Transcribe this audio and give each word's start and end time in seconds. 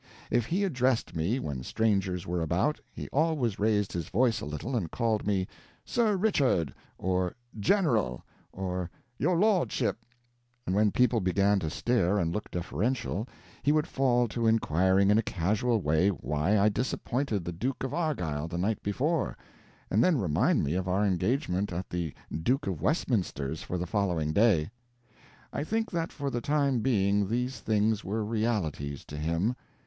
If 0.31 0.47
he 0.47 0.63
addressed 0.63 1.15
me 1.15 1.37
when 1.37 1.61
strangers 1.61 2.25
were 2.25 2.41
about, 2.41 2.79
he 2.91 3.07
always 3.09 3.59
raised 3.59 3.93
his 3.93 4.09
voice 4.09 4.41
a 4.41 4.47
little 4.47 4.75
and 4.75 4.89
called 4.89 5.27
me 5.27 5.45
"Sir 5.85 6.17
Richard," 6.17 6.73
or 6.97 7.35
"General," 7.59 8.23
or 8.51 8.89
"Your 9.19 9.35
Lordship" 9.37 9.99
and 10.65 10.73
when 10.75 10.89
people 10.91 11.19
began 11.21 11.59
to 11.59 11.69
stare 11.69 12.17
and 12.17 12.33
look 12.33 12.49
deferential, 12.49 13.27
he 13.61 13.71
would 13.71 13.85
fall 13.85 14.27
to 14.29 14.47
inquiring 14.47 15.11
in 15.11 15.19
a 15.19 15.21
casual 15.21 15.79
way 15.83 16.09
why 16.09 16.57
I 16.57 16.67
disappointed 16.67 17.45
the 17.45 17.51
Duke 17.53 17.83
of 17.83 17.93
Argyll 17.93 18.47
the 18.47 18.57
night 18.57 18.81
before; 18.81 19.37
and 19.91 20.03
then 20.03 20.17
remind 20.17 20.63
me 20.63 20.73
of 20.73 20.87
our 20.87 21.05
engagement 21.05 21.71
at 21.71 21.91
the 21.91 22.11
Duke 22.41 22.65
of 22.65 22.81
Westminster's 22.81 23.61
for 23.61 23.77
the 23.77 23.85
following 23.85 24.33
day. 24.33 24.71
I 25.53 25.63
think 25.63 25.91
that 25.91 26.11
for 26.11 26.31
the 26.31 26.41
time 26.41 26.79
being 26.79 27.29
these 27.29 27.59
things 27.59 28.03
were 28.03 28.25
realities 28.25 29.05
to 29.05 29.15
him. 29.15 29.55